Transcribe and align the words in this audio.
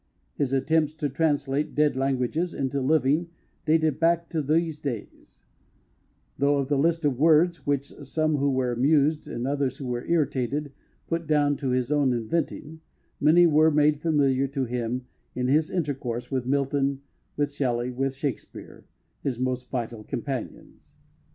His 0.33 0.51
attempts 0.51 0.95
to 0.95 1.09
translate 1.09 1.75
dead 1.75 1.95
language 1.95 2.35
into 2.35 2.81
living 2.81 3.29
dated 3.67 3.99
back 3.99 4.29
to 4.29 4.41
these 4.41 4.79
days; 4.79 5.41
though 6.39 6.57
of 6.57 6.69
the 6.69 6.77
list 6.79 7.05
of 7.05 7.19
words, 7.19 7.67
which 7.67 7.93
some 8.05 8.37
who 8.37 8.49
were 8.49 8.71
amused 8.71 9.27
and 9.27 9.45
others 9.45 9.77
who 9.77 9.85
were 9.85 10.03
irritated 10.07 10.73
put 11.05 11.27
down 11.27 11.55
to 11.57 11.69
his 11.69 11.91
own 11.91 12.13
inventing, 12.13 12.81
many 13.19 13.45
were 13.45 13.69
made 13.69 14.01
familiar 14.01 14.47
to 14.47 14.65
him 14.65 15.05
in 15.35 15.47
his 15.47 15.69
intercourse 15.69 16.31
with 16.31 16.47
Milton, 16.47 17.03
with 17.37 17.51
Shelley, 17.51 17.91
with 17.91 18.15
Shakspere 18.15 18.85
his 19.21 19.37
most 19.37 19.69
vital 19.69 20.03
companions. 20.03 20.95